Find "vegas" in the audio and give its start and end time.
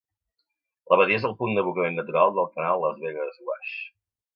3.07-3.41